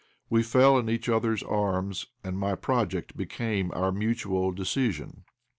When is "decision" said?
4.51-5.25